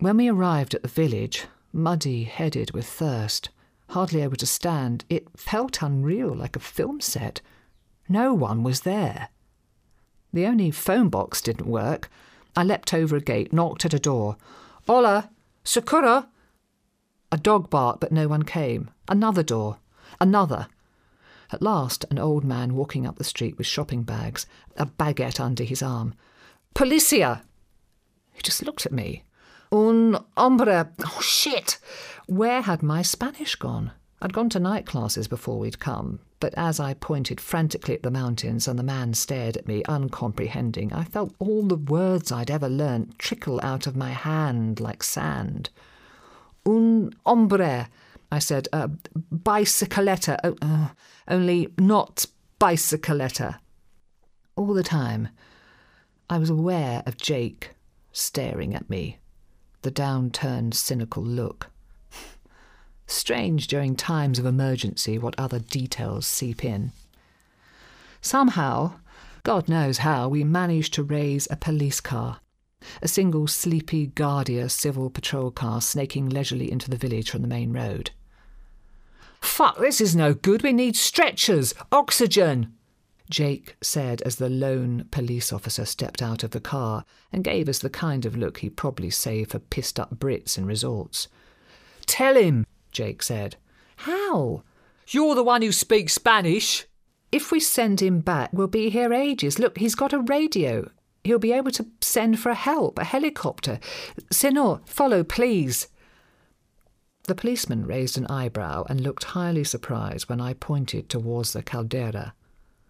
When 0.00 0.18
we 0.18 0.28
arrived 0.28 0.74
at 0.74 0.82
the 0.82 0.88
village, 1.02 1.46
muddy 1.72 2.24
headed 2.24 2.72
with 2.72 2.86
thirst, 2.86 3.48
hardly 3.88 4.20
able 4.20 4.36
to 4.36 4.44
stand, 4.44 5.06
it 5.08 5.26
felt 5.34 5.80
unreal 5.80 6.34
like 6.34 6.54
a 6.54 6.60
film 6.60 7.00
set. 7.00 7.40
No 8.06 8.34
one 8.34 8.62
was 8.62 8.82
there. 8.82 9.30
The 10.34 10.44
only 10.44 10.70
phone 10.70 11.08
box 11.08 11.40
didn't 11.40 11.66
work. 11.66 12.10
I 12.54 12.64
leapt 12.64 12.92
over 12.92 13.16
a 13.16 13.22
gate, 13.22 13.50
knocked 13.50 13.86
at 13.86 13.94
a 13.94 13.98
door. 13.98 14.36
Hola! 14.86 15.30
Socorro! 15.64 16.26
A 17.32 17.38
dog 17.38 17.70
barked, 17.70 18.00
but 18.00 18.12
no 18.12 18.28
one 18.28 18.42
came. 18.42 18.90
Another 19.08 19.42
door. 19.42 19.78
Another. 20.20 20.66
At 21.50 21.62
last, 21.62 22.04
an 22.10 22.18
old 22.18 22.44
man 22.44 22.74
walking 22.74 23.06
up 23.06 23.16
the 23.16 23.24
street 23.24 23.56
with 23.56 23.66
shopping 23.66 24.02
bags, 24.02 24.44
a 24.76 24.84
baguette 24.84 25.40
under 25.40 25.64
his 25.64 25.82
arm. 25.82 26.12
Policia! 26.74 27.40
He 28.38 28.42
just 28.42 28.64
looked 28.64 28.86
at 28.86 28.92
me. 28.92 29.24
Un 29.72 30.24
hombre. 30.36 30.92
Oh, 31.04 31.20
shit! 31.20 31.78
Where 32.26 32.62
had 32.62 32.84
my 32.84 33.02
Spanish 33.02 33.56
gone? 33.56 33.90
I'd 34.22 34.32
gone 34.32 34.48
to 34.50 34.60
night 34.60 34.86
classes 34.86 35.26
before 35.26 35.58
we'd 35.58 35.80
come, 35.80 36.20
but 36.38 36.54
as 36.56 36.78
I 36.78 36.94
pointed 36.94 37.40
frantically 37.40 37.94
at 37.94 38.04
the 38.04 38.12
mountains 38.12 38.68
and 38.68 38.78
the 38.78 38.84
man 38.84 39.14
stared 39.14 39.56
at 39.56 39.66
me, 39.66 39.82
uncomprehending, 39.88 40.92
I 40.92 41.02
felt 41.02 41.34
all 41.40 41.64
the 41.64 41.74
words 41.74 42.30
I'd 42.30 42.48
ever 42.48 42.68
learnt 42.68 43.18
trickle 43.18 43.58
out 43.64 43.88
of 43.88 43.96
my 43.96 44.10
hand 44.10 44.78
like 44.78 45.02
sand. 45.02 45.70
Un 46.64 47.10
hombre, 47.26 47.88
I 48.30 48.38
said, 48.38 48.68
uh, 48.72 48.86
bicycletta, 49.32 50.38
oh, 50.44 50.56
uh, 50.62 50.88
only 51.26 51.74
not 51.76 52.24
bicycletta. 52.60 53.58
All 54.54 54.74
the 54.74 54.84
time, 54.84 55.28
I 56.30 56.38
was 56.38 56.50
aware 56.50 57.02
of 57.04 57.16
Jake 57.16 57.74
staring 58.18 58.74
at 58.74 58.90
me, 58.90 59.18
the 59.82 59.90
downturned, 59.90 60.74
cynical 60.74 61.22
look. 61.22 61.68
Strange 63.06 63.66
during 63.68 63.96
times 63.96 64.38
of 64.38 64.44
emergency 64.44 65.18
what 65.18 65.38
other 65.38 65.58
details 65.58 66.26
seep 66.26 66.64
in. 66.64 66.92
Somehow, 68.20 68.94
God 69.44 69.68
knows 69.68 69.98
how, 69.98 70.28
we 70.28 70.44
managed 70.44 70.92
to 70.94 71.02
raise 71.02 71.48
a 71.50 71.56
police 71.56 72.00
car. 72.00 72.40
A 73.00 73.08
single 73.08 73.46
sleepy 73.46 74.06
Guardia 74.08 74.68
civil 74.68 75.10
patrol 75.10 75.50
car 75.50 75.80
snaking 75.80 76.28
leisurely 76.28 76.70
into 76.70 76.90
the 76.90 76.96
village 76.96 77.30
from 77.30 77.42
the 77.42 77.48
main 77.48 77.72
road. 77.72 78.10
Fuck, 79.40 79.78
this 79.78 80.00
is 80.00 80.16
no 80.16 80.34
good. 80.34 80.62
We 80.62 80.72
need 80.72 80.96
stretchers, 80.96 81.74
oxygen, 81.92 82.74
Jake 83.30 83.76
said 83.82 84.22
as 84.22 84.36
the 84.36 84.48
lone 84.48 85.06
police 85.10 85.52
officer 85.52 85.84
stepped 85.84 86.22
out 86.22 86.42
of 86.42 86.50
the 86.50 86.60
car 86.60 87.04
and 87.32 87.44
gave 87.44 87.68
us 87.68 87.78
the 87.78 87.90
kind 87.90 88.24
of 88.24 88.36
look 88.36 88.58
he'd 88.58 88.76
probably 88.76 89.10
save 89.10 89.50
for 89.50 89.58
pissed 89.58 90.00
up 90.00 90.18
Brits 90.18 90.56
in 90.56 90.64
resorts. 90.64 91.28
Tell 92.06 92.36
him, 92.36 92.66
Jake 92.90 93.22
said. 93.22 93.56
How? 93.96 94.62
You're 95.08 95.34
the 95.34 95.42
one 95.42 95.62
who 95.62 95.72
speaks 95.72 96.14
Spanish. 96.14 96.86
If 97.30 97.52
we 97.52 97.60
send 97.60 98.00
him 98.00 98.20
back, 98.20 98.50
we'll 98.52 98.66
be 98.66 98.88
here 98.88 99.12
ages. 99.12 99.58
Look, 99.58 99.78
he's 99.78 99.94
got 99.94 100.12
a 100.14 100.20
radio. 100.20 100.90
He'll 101.24 101.38
be 101.38 101.52
able 101.52 101.72
to 101.72 101.86
send 102.00 102.38
for 102.38 102.54
help, 102.54 102.98
a 102.98 103.04
helicopter. 103.04 103.80
Senor, 104.30 104.80
follow, 104.86 105.24
please. 105.24 105.88
The 107.24 107.34
policeman 107.34 107.84
raised 107.84 108.16
an 108.16 108.26
eyebrow 108.28 108.84
and 108.88 109.02
looked 109.02 109.24
highly 109.24 109.64
surprised 109.64 110.30
when 110.30 110.40
I 110.40 110.54
pointed 110.54 111.10
towards 111.10 111.52
the 111.52 111.62
caldera. 111.62 112.32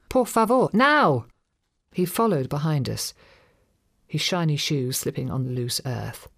Por 0.09 0.27
favor, 0.27 0.69
now! 0.73 1.27
He 1.93 2.05
followed 2.05 2.49
behind 2.49 2.89
us, 2.89 3.15
his 4.07 4.21
shiny 4.21 4.57
shoes 4.57 4.97
slipping 4.97 5.31
on 5.31 5.45
the 5.45 5.53
loose 5.53 5.81
earth. 5.85 6.29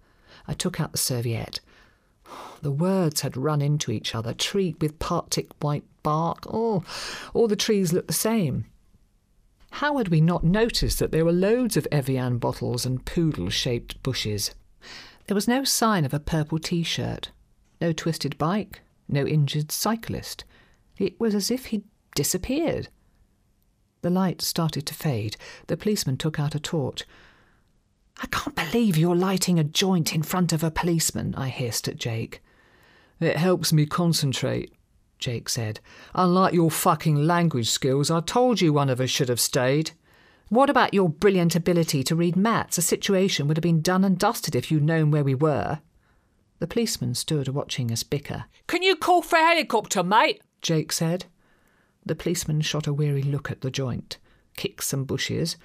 I 0.47 0.53
took 0.53 0.79
out 0.79 0.91
the 0.91 0.97
serviette. 0.97 1.59
The 2.61 2.71
words 2.71 3.21
had 3.21 3.37
run 3.37 3.61
into 3.61 3.91
each 3.91 4.13
other. 4.13 4.33
Tree 4.33 4.75
with 4.79 4.99
partick 4.99 5.51
white 5.63 5.83
bark. 6.03 6.45
Oh, 6.47 6.83
all 7.33 7.47
the 7.47 7.55
trees 7.55 7.93
looked 7.93 8.07
the 8.07 8.13
same. 8.13 8.65
How 9.71 9.97
had 9.97 10.09
we 10.09 10.19
not 10.19 10.43
noticed 10.43 10.99
that 10.99 11.11
there 11.11 11.25
were 11.25 11.31
loads 11.31 11.77
of 11.77 11.87
Evian 11.91 12.37
bottles 12.39 12.85
and 12.85 13.05
poodle 13.05 13.49
shaped 13.49 14.01
bushes? 14.03 14.53
There 15.27 15.35
was 15.35 15.47
no 15.47 15.63
sign 15.63 16.03
of 16.03 16.13
a 16.13 16.19
purple 16.19 16.59
t 16.59 16.83
shirt, 16.83 17.31
no 17.79 17.93
twisted 17.93 18.37
bike, 18.37 18.81
no 19.07 19.25
injured 19.25 19.71
cyclist. 19.71 20.43
It 20.97 21.19
was 21.19 21.33
as 21.33 21.49
if 21.49 21.67
he'd 21.67 21.85
disappeared. 22.15 22.89
The 24.01 24.09
light 24.09 24.41
started 24.41 24.85
to 24.87 24.93
fade. 24.93 25.37
The 25.67 25.77
policeman 25.77 26.17
took 26.17 26.39
out 26.39 26.55
a 26.55 26.59
torch. 26.59 27.03
I 28.21 28.27
can't 28.27 28.55
believe 28.55 28.97
you're 28.97 29.15
lighting 29.15 29.59
a 29.59 29.63
joint 29.63 30.13
in 30.13 30.23
front 30.23 30.53
of 30.53 30.63
a 30.63 30.71
policeman, 30.71 31.33
I 31.35 31.49
hissed 31.49 31.87
at 31.87 31.97
Jake. 31.97 32.41
It 33.19 33.37
helps 33.37 33.71
me 33.71 33.85
concentrate, 33.85 34.73
Jake 35.19 35.49
said. 35.49 35.79
Unlike 36.15 36.53
your 36.53 36.71
fucking 36.71 37.15
language 37.15 37.69
skills, 37.69 38.09
I 38.09 38.19
told 38.19 38.61
you 38.61 38.73
one 38.73 38.89
of 38.89 38.99
us 38.99 39.09
should 39.09 39.29
have 39.29 39.39
stayed. 39.39 39.91
What 40.49 40.69
about 40.69 40.93
your 40.93 41.07
brilliant 41.07 41.55
ability 41.55 42.03
to 42.03 42.15
read 42.15 42.35
maps? 42.35 42.77
A 42.77 42.81
situation 42.81 43.47
would 43.47 43.57
have 43.57 43.63
been 43.63 43.81
done 43.81 44.03
and 44.03 44.17
dusted 44.17 44.55
if 44.55 44.69
you'd 44.69 44.83
known 44.83 45.09
where 45.09 45.23
we 45.23 45.35
were. 45.35 45.79
The 46.59 46.67
policeman 46.67 47.15
stood 47.15 47.47
watching 47.47 47.91
us 47.91 48.03
bicker. 48.03 48.45
Can 48.67 48.83
you 48.83 48.95
call 48.95 49.21
for 49.21 49.37
a 49.37 49.45
helicopter, 49.45 50.03
mate? 50.03 50.41
Jake 50.61 50.91
said. 50.91 51.25
The 52.05 52.15
policeman 52.15 52.61
shot 52.61 52.87
a 52.87 52.93
weary 52.93 53.23
look 53.23 53.51
at 53.51 53.61
the 53.61 53.71
joint, 53.71 54.17
kicked 54.57 54.83
some 54.83 55.03
bushes, 55.03 55.57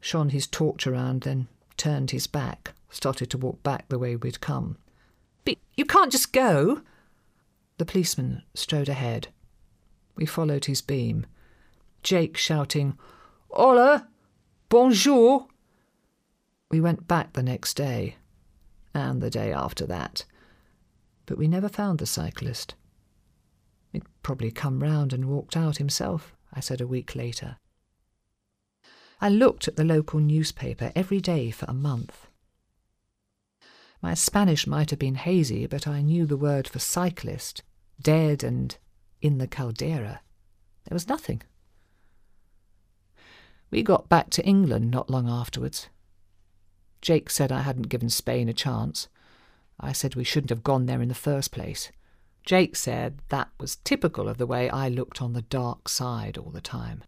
shone 0.00 0.30
his 0.30 0.46
torch 0.46 0.86
around, 0.86 1.22
then 1.22 1.48
turned 1.76 2.10
his 2.10 2.26
back, 2.26 2.74
started 2.90 3.30
to 3.30 3.38
walk 3.38 3.62
back 3.62 3.88
the 3.88 3.98
way 3.98 4.16
we'd 4.16 4.40
come. 4.40 4.76
But 5.44 5.58
you 5.76 5.84
can't 5.84 6.12
just 6.12 6.32
go. 6.32 6.82
The 7.78 7.84
policeman 7.84 8.42
strode 8.54 8.88
ahead. 8.88 9.28
We 10.16 10.26
followed 10.26 10.66
his 10.66 10.80
beam. 10.80 11.26
Jake 12.02 12.36
shouting, 12.36 12.98
Hola! 13.50 14.08
Bonjour! 14.68 15.46
We 16.70 16.80
went 16.80 17.06
back 17.06 17.32
the 17.32 17.42
next 17.42 17.74
day, 17.74 18.16
and 18.92 19.20
the 19.22 19.30
day 19.30 19.52
after 19.52 19.86
that, 19.86 20.24
but 21.26 21.38
we 21.38 21.46
never 21.46 21.68
found 21.68 21.98
the 21.98 22.06
cyclist. 22.06 22.74
Probably 24.24 24.50
come 24.50 24.82
round 24.82 25.12
and 25.12 25.26
walked 25.26 25.54
out 25.54 25.76
himself, 25.76 26.34
I 26.50 26.60
said 26.60 26.80
a 26.80 26.86
week 26.86 27.14
later. 27.14 27.58
I 29.20 29.28
looked 29.28 29.68
at 29.68 29.76
the 29.76 29.84
local 29.84 30.18
newspaper 30.18 30.90
every 30.96 31.20
day 31.20 31.50
for 31.50 31.66
a 31.66 31.74
month. 31.74 32.26
My 34.00 34.14
Spanish 34.14 34.66
might 34.66 34.88
have 34.88 34.98
been 34.98 35.16
hazy, 35.16 35.66
but 35.66 35.86
I 35.86 36.00
knew 36.00 36.24
the 36.24 36.38
word 36.38 36.66
for 36.66 36.78
cyclist, 36.78 37.62
dead 38.00 38.42
and 38.42 38.76
in 39.20 39.36
the 39.36 39.46
caldera. 39.46 40.22
There 40.88 40.94
was 40.94 41.08
nothing. 41.08 41.42
We 43.70 43.82
got 43.82 44.08
back 44.08 44.30
to 44.30 44.44
England 44.44 44.90
not 44.90 45.10
long 45.10 45.28
afterwards. 45.28 45.88
Jake 47.02 47.28
said 47.28 47.52
I 47.52 47.60
hadn't 47.60 47.90
given 47.90 48.08
Spain 48.08 48.48
a 48.48 48.54
chance. 48.54 49.08
I 49.78 49.92
said 49.92 50.14
we 50.14 50.24
shouldn't 50.24 50.50
have 50.50 50.64
gone 50.64 50.86
there 50.86 51.02
in 51.02 51.08
the 51.08 51.14
first 51.14 51.52
place. 51.52 51.92
Jake 52.44 52.76
said 52.76 53.20
that 53.30 53.48
was 53.58 53.76
typical 53.76 54.28
of 54.28 54.36
the 54.36 54.46
way 54.46 54.68
I 54.68 54.88
looked 54.88 55.22
on 55.22 55.32
the 55.32 55.42
dark 55.42 55.88
side 55.88 56.36
all 56.36 56.50
the 56.50 56.60
time. 56.60 57.02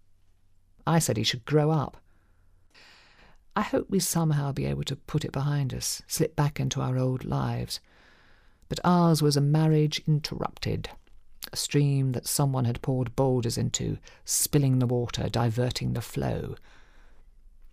I 0.86 0.98
said 0.98 1.18
he 1.18 1.24
should 1.24 1.44
grow 1.44 1.70
up. 1.70 1.98
I 3.54 3.60
hope 3.60 3.90
we 3.90 4.00
somehow 4.00 4.52
be 4.52 4.64
able 4.64 4.84
to 4.84 4.96
put 4.96 5.24
it 5.24 5.32
behind 5.32 5.74
us, 5.74 6.02
slip 6.06 6.36
back 6.36 6.58
into 6.58 6.80
our 6.80 6.96
old 6.96 7.24
lives. 7.24 7.80
But 8.68 8.80
ours 8.82 9.20
was 9.20 9.36
a 9.36 9.42
marriage 9.42 10.02
interrupted, 10.06 10.88
a 11.52 11.56
stream 11.56 12.12
that 12.12 12.26
someone 12.26 12.64
had 12.64 12.82
poured 12.82 13.14
boulders 13.14 13.58
into, 13.58 13.98
spilling 14.24 14.78
the 14.78 14.86
water, 14.86 15.28
diverting 15.28 15.92
the 15.92 16.00
flow. 16.00 16.56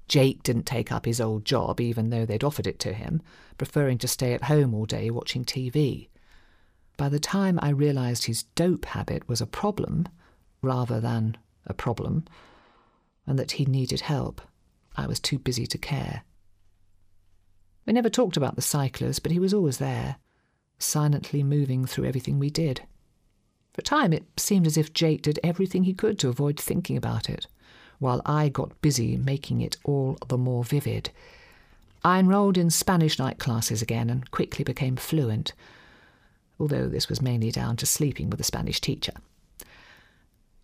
Jake 0.09 0.43
didn't 0.43 0.65
take 0.65 0.91
up 0.91 1.05
his 1.05 1.21
old 1.21 1.45
job, 1.45 1.79
even 1.79 2.09
though 2.09 2.25
they'd 2.25 2.43
offered 2.43 2.67
it 2.67 2.79
to 2.79 2.93
him, 2.93 3.21
preferring 3.57 3.97
to 3.99 4.07
stay 4.07 4.33
at 4.33 4.43
home 4.43 4.73
all 4.73 4.85
day 4.85 5.09
watching 5.09 5.45
TV. 5.45 6.09
By 6.97 7.09
the 7.09 7.19
time 7.19 7.59
I 7.61 7.69
realised 7.69 8.25
his 8.25 8.43
dope 8.55 8.85
habit 8.85 9.27
was 9.27 9.41
a 9.41 9.47
problem, 9.47 10.07
rather 10.61 10.99
than 10.99 11.37
a 11.65 11.73
problem, 11.73 12.25
and 13.25 13.39
that 13.39 13.53
he 13.53 13.65
needed 13.65 14.01
help, 14.01 14.41
I 14.95 15.07
was 15.07 15.19
too 15.19 15.39
busy 15.39 15.65
to 15.67 15.77
care. 15.77 16.23
We 17.85 17.93
never 17.93 18.09
talked 18.09 18.37
about 18.37 18.55
the 18.55 18.61
cyclers, 18.61 19.19
but 19.19 19.31
he 19.31 19.39
was 19.39 19.53
always 19.53 19.77
there, 19.77 20.17
silently 20.77 21.43
moving 21.43 21.85
through 21.85 22.05
everything 22.05 22.39
we 22.39 22.49
did. 22.49 22.81
For 23.73 23.81
a 23.81 23.83
time, 23.83 24.13
it 24.13 24.23
seemed 24.37 24.67
as 24.67 24.77
if 24.77 24.93
Jake 24.93 25.23
did 25.23 25.39
everything 25.43 25.83
he 25.83 25.93
could 25.93 26.19
to 26.19 26.29
avoid 26.29 26.59
thinking 26.59 26.95
about 26.95 27.29
it, 27.29 27.47
while 27.97 28.21
I 28.25 28.49
got 28.49 28.81
busy 28.81 29.17
making 29.17 29.61
it 29.61 29.77
all 29.83 30.17
the 30.27 30.37
more 30.37 30.63
vivid. 30.63 31.09
I 32.03 32.19
enrolled 32.19 32.57
in 32.57 32.69
Spanish 32.69 33.17
night 33.17 33.39
classes 33.39 33.81
again 33.81 34.09
and 34.09 34.29
quickly 34.29 34.63
became 34.63 34.95
fluent, 34.95 35.53
although 36.59 36.87
this 36.87 37.09
was 37.09 37.21
mainly 37.21 37.51
down 37.51 37.75
to 37.77 37.85
sleeping 37.85 38.29
with 38.29 38.39
a 38.39 38.43
Spanish 38.43 38.79
teacher. 38.79 39.13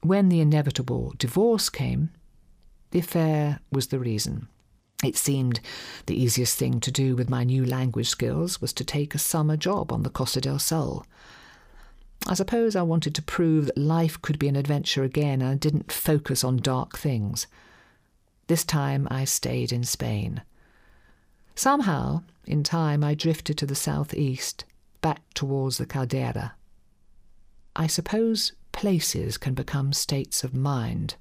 When 0.02 0.30
the 0.30 0.40
inevitable 0.40 1.14
divorce 1.18 1.70
came, 1.70 2.12
the 2.92 3.00
affair 3.00 3.60
was 3.72 3.88
the 3.88 4.00
reason. 4.00 4.48
It 5.04 5.16
seemed 5.16 5.62
the 6.08 6.22
easiest 6.22 6.58
thing 6.58 6.80
to 6.82 6.92
do 6.92 7.16
with 7.16 7.30
my 7.30 7.44
new 7.44 7.66
language 7.66 8.10
skills 8.10 8.60
was 8.60 8.74
to 8.74 8.84
take 8.84 9.16
a 9.16 9.20
summer 9.20 9.56
job 9.56 9.92
on 9.92 10.04
the 10.04 10.10
Costa 10.10 10.42
del 10.42 10.60
Sol. 10.60 11.06
I 12.28 12.34
suppose 12.34 12.76
I 12.76 12.82
wanted 12.82 13.16
to 13.16 13.22
prove 13.22 13.68
that 13.68 13.78
life 13.78 14.22
could 14.22 14.38
be 14.38 14.50
an 14.50 14.58
adventure 14.58 15.04
again 15.04 15.42
and 15.42 15.52
I 15.52 15.56
didn't 15.56 15.92
focus 15.92 16.44
on 16.44 16.58
dark 16.58 16.98
things. 16.98 17.48
This 18.48 18.66
time 18.66 19.08
I 19.10 19.24
stayed 19.26 19.72
in 19.72 19.84
Spain. 19.84 20.42
Somehow, 21.56 22.24
in 22.46 22.64
time, 22.64 23.04
I 23.04 23.14
drifted 23.14 23.58
to 23.58 23.66
the 23.66 23.76
southeast, 23.76 24.66
back 25.02 25.22
towards 25.34 25.78
the 25.78 25.86
caldera. 25.86 26.56
I 27.76 27.88
suppose 27.88 28.54
places 28.72 29.38
can 29.38 29.54
become 29.54 29.94
states 29.94 30.44
of 30.44 30.54
mind. 30.54 31.16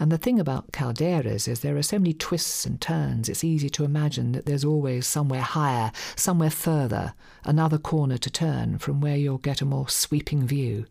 And 0.00 0.12
the 0.12 0.18
thing 0.18 0.38
about 0.38 0.70
calderas 0.70 1.48
is 1.48 1.60
there 1.60 1.76
are 1.76 1.82
so 1.82 1.98
many 1.98 2.14
twists 2.14 2.64
and 2.64 2.80
turns, 2.80 3.28
it's 3.28 3.42
easy 3.42 3.68
to 3.70 3.84
imagine 3.84 4.32
that 4.32 4.46
there's 4.46 4.64
always 4.64 5.06
somewhere 5.06 5.40
higher, 5.40 5.90
somewhere 6.14 6.50
further, 6.50 7.14
another 7.44 7.78
corner 7.78 8.16
to 8.18 8.30
turn 8.30 8.78
from 8.78 9.00
where 9.00 9.16
you'll 9.16 9.38
get 9.38 9.60
a 9.60 9.64
more 9.64 9.88
sweeping 9.88 10.46
view. 10.46 10.86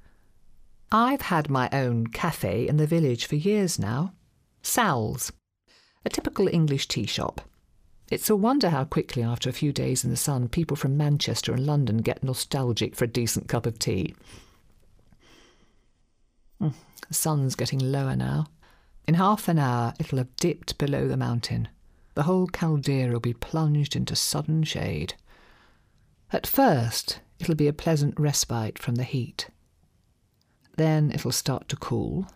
I've 0.91 1.21
had 1.21 1.49
my 1.49 1.69
own 1.71 2.07
cafe 2.07 2.67
in 2.67 2.77
the 2.77 2.87
village 2.87 3.25
for 3.25 3.35
years 3.35 3.79
now. 3.79 4.13
Sal's, 4.61 5.31
a 6.03 6.09
typical 6.09 6.47
English 6.49 6.87
tea 6.87 7.05
shop. 7.05 7.41
It's 8.09 8.29
a 8.29 8.35
wonder 8.35 8.69
how 8.69 8.85
quickly, 8.85 9.21
after 9.21 9.49
a 9.49 9.53
few 9.53 9.73
days 9.73 10.05
in 10.05 10.11
the 10.11 10.15
sun, 10.15 10.47
people 10.47 10.77
from 10.77 10.95
Manchester 10.95 11.51
and 11.53 11.65
London 11.65 11.97
get 11.97 12.23
nostalgic 12.23 12.95
for 12.95 13.03
a 13.03 13.09
decent 13.09 13.49
cup 13.49 13.65
of 13.65 13.77
tea. 13.77 14.15
Mm, 16.61 16.73
the 17.07 17.13
sun's 17.13 17.55
getting 17.55 17.79
lower 17.79 18.15
now. 18.15 18.47
In 19.07 19.15
half 19.15 19.49
an 19.49 19.59
hour 19.59 19.93
it'll 19.99 20.19
have 20.19 20.35
dipped 20.37 20.77
below 20.77 21.07
the 21.07 21.17
mountain. 21.17 21.67
The 22.15 22.23
whole 22.23 22.47
caldera 22.47 23.11
will 23.11 23.19
be 23.19 23.33
plunged 23.33 23.95
into 23.95 24.15
sudden 24.15 24.63
shade. 24.63 25.15
At 26.31 26.47
first, 26.47 27.19
it'll 27.39 27.55
be 27.55 27.67
a 27.67 27.73
pleasant 27.73 28.19
respite 28.19 28.79
from 28.79 28.95
the 28.95 29.03
heat. 29.03 29.49
Then 30.77 31.11
it'll 31.11 31.31
start 31.31 31.67
to 31.69 31.75
cool. 31.75 32.27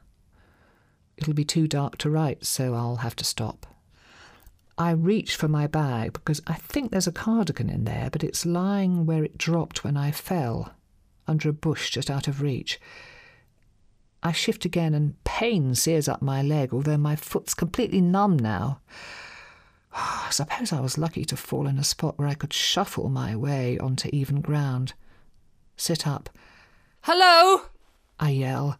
It'll 1.16 1.34
be 1.34 1.46
too 1.46 1.68
dark 1.68 1.98
to 2.00 2.10
write, 2.10 2.46
so 2.46 2.74
I'll 2.74 2.98
have 2.98 3.16
to 3.18 3.24
stop. 3.24 3.66
I 4.78 4.92
reach 4.92 5.36
for 5.36 5.48
my 5.48 5.68
bag 5.68 6.14
because 6.14 6.42
I 6.48 6.54
think 6.54 6.92
there's 6.92 7.08
a 7.08 7.12
cardigan 7.12 7.70
in 7.70 7.84
there, 7.84 8.10
but 8.12 8.24
it's 8.24 8.46
lying 8.46 9.06
where 9.06 9.24
it 9.24 9.38
dropped 9.38 9.84
when 9.84 9.98
I 9.98 10.12
fell, 10.12 10.74
under 11.28 11.50
a 11.50 11.54
bush 11.54 11.90
just 11.90 12.10
out 12.10 12.28
of 12.28 12.42
reach. 12.42 12.80
I 14.24 14.32
shift 14.32 14.66
again 14.66 14.94
and 14.94 15.22
pain 15.24 15.74
sears 15.76 16.08
up 16.08 16.22
my 16.22 16.42
leg, 16.42 16.74
although 16.74 16.98
my 16.98 17.16
foot's 17.16 17.54
completely 17.54 18.02
numb 18.02 18.38
now. 18.38 18.80
I 19.94 20.30
suppose 20.30 20.72
I 20.72 20.80
was 20.80 20.98
lucky 20.98 21.26
to 21.26 21.36
fall 21.36 21.68
in 21.68 21.78
a 21.78 21.84
spot 21.84 22.18
where 22.18 22.28
I 22.28 22.36
could 22.36 22.54
shuffle 22.54 23.10
my 23.10 23.36
way 23.36 23.78
onto 23.80 24.10
even 24.14 24.42
ground. 24.42 24.94
Sit 25.76 26.06
up. 26.06 26.30
Hello! 27.02 27.64
I 28.20 28.30
yell. 28.30 28.78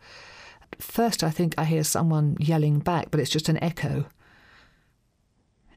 At 0.72 0.84
first, 0.84 1.24
I 1.24 1.32
think 1.32 1.56
I 1.58 1.66
hear 1.66 1.84
someone 1.84 2.38
yelling 2.40 2.80
back, 2.80 3.10
but 3.10 3.20
it's 3.20 3.32
just 3.32 3.50
an 3.50 3.62
echo. 3.64 4.06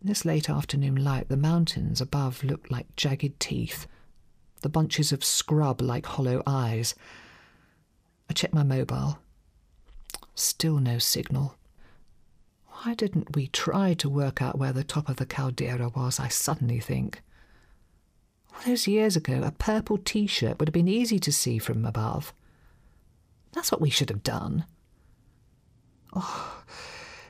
In 0.04 0.08
this 0.08 0.26
late 0.26 0.50
afternoon 0.50 1.02
light, 1.02 1.30
the 1.30 1.36
mountains 1.38 1.98
above 1.98 2.44
looked 2.44 2.70
like 2.70 2.94
jagged 2.94 3.40
teeth, 3.40 3.86
the 4.60 4.68
bunches 4.68 5.12
of 5.12 5.24
scrub 5.24 5.80
like 5.80 6.04
hollow 6.04 6.42
eyes. 6.46 6.94
I 8.28 8.34
check 8.34 8.52
my 8.52 8.64
mobile. 8.64 9.18
Still 10.34 10.78
no 10.78 10.98
signal. 10.98 11.56
Why 12.66 12.92
didn't 12.92 13.34
we 13.34 13.46
try 13.46 13.94
to 13.94 14.10
work 14.10 14.42
out 14.42 14.58
where 14.58 14.74
the 14.74 14.84
top 14.84 15.08
of 15.08 15.16
the 15.16 15.24
caldera 15.24 15.88
was, 15.88 16.20
I 16.20 16.28
suddenly 16.28 16.80
think. 16.80 17.22
All 18.52 18.60
those 18.66 18.86
years 18.86 19.16
ago, 19.16 19.40
a 19.42 19.52
purple 19.52 19.96
t 19.96 20.26
shirt 20.26 20.58
would 20.58 20.68
have 20.68 20.74
been 20.74 20.86
easy 20.86 21.18
to 21.18 21.32
see 21.32 21.56
from 21.56 21.86
above. 21.86 22.34
That's 23.52 23.72
what 23.72 23.80
we 23.80 23.88
should 23.88 24.10
have 24.10 24.22
done. 24.22 24.66
Oh, 26.14 26.62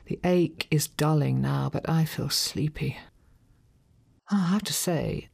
the 0.05 0.19
ache 0.23 0.67
is 0.69 0.87
dulling 0.87 1.41
now, 1.41 1.69
but 1.71 1.87
I 1.89 2.05
feel 2.05 2.29
sleepy. 2.29 2.97
Ah, 4.31 4.49
I 4.49 4.53
have 4.53 4.63
to 4.63 4.73
say, 4.73 5.29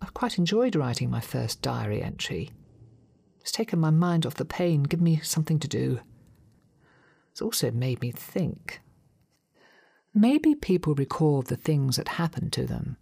I've 0.00 0.14
quite 0.14 0.38
enjoyed 0.38 0.76
writing 0.76 1.10
my 1.10 1.20
first 1.20 1.62
diary 1.62 2.02
entry. 2.02 2.50
It's 3.40 3.52
taken 3.52 3.78
my 3.78 3.90
mind 3.90 4.26
off 4.26 4.34
the 4.34 4.44
pain, 4.44 4.82
given 4.82 5.04
me 5.04 5.20
something 5.22 5.58
to 5.58 5.68
do. 5.68 6.00
It's 7.32 7.42
also 7.42 7.70
made 7.70 8.00
me 8.00 8.10
think. 8.10 8.80
Maybe 10.14 10.54
people 10.54 10.94
record 10.94 11.46
the 11.46 11.56
things 11.56 11.96
that 11.96 12.08
happened 12.08 12.52
to 12.52 12.66
them, 12.66 12.96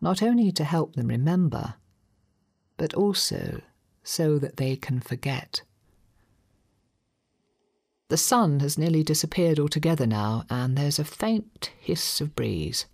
not 0.00 0.22
only 0.22 0.50
to 0.52 0.64
help 0.64 0.96
them 0.96 1.08
remember, 1.08 1.74
but 2.76 2.94
also 2.94 3.60
so 4.02 4.38
that 4.38 4.56
they 4.56 4.76
can 4.76 5.00
forget. 5.00 5.62
The 8.10 8.16
sun 8.16 8.60
has 8.60 8.76
nearly 8.76 9.02
disappeared 9.02 9.58
altogether 9.58 10.06
now, 10.06 10.44
and 10.50 10.76
there's 10.76 10.98
a 10.98 11.04
faint 11.04 11.70
hiss 11.78 12.20
of 12.20 12.36
breeze. 12.36 12.86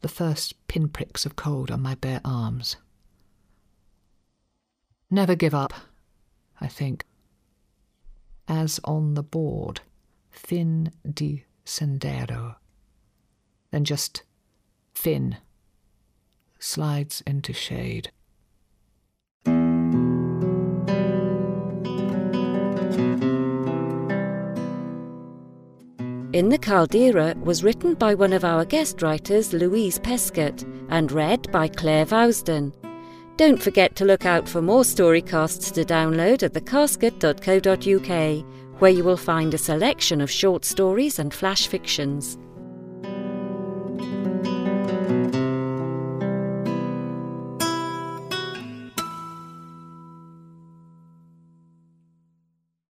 The 0.00 0.08
first 0.08 0.54
pinpricks 0.68 1.26
of 1.26 1.36
cold 1.36 1.70
on 1.70 1.82
my 1.82 1.96
bare 1.96 2.20
arms. 2.24 2.76
Never 5.10 5.34
give 5.34 5.54
up, 5.54 5.74
I 6.60 6.68
think 6.68 7.04
as 8.48 8.78
on 8.84 9.14
the 9.14 9.22
board, 9.22 9.80
fin 10.30 10.92
di 11.08 11.44
sendero. 11.64 12.56
Then 13.70 13.84
just 13.84 14.22
fin 14.94 15.38
slides 16.58 17.22
into 17.26 17.52
shade. 17.52 18.10
In 26.36 26.50
the 26.50 26.58
Caldera 26.58 27.34
was 27.42 27.64
written 27.64 27.94
by 27.94 28.12
one 28.12 28.34
of 28.34 28.44
our 28.44 28.66
guest 28.66 29.00
writers, 29.00 29.54
Louise 29.54 29.98
Pescott, 29.98 30.64
and 30.90 31.10
read 31.10 31.50
by 31.50 31.66
Claire 31.66 32.04
Vousden. 32.04 32.74
Don't 33.38 33.62
forget 33.62 33.96
to 33.96 34.04
look 34.04 34.26
out 34.26 34.46
for 34.46 34.60
more 34.60 34.82
storycasts 34.82 35.72
to 35.72 35.82
download 35.82 36.42
at 36.42 36.52
thecasket.co.uk, 36.52 38.44
where 38.80 38.90
you 38.90 39.02
will 39.02 39.16
find 39.16 39.54
a 39.54 39.58
selection 39.58 40.20
of 40.20 40.30
short 40.30 40.66
stories 40.66 41.18
and 41.18 41.32
flash 41.32 41.68
fictions. 41.68 42.36